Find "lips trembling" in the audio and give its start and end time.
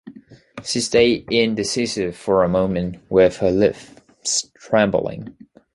3.51-5.37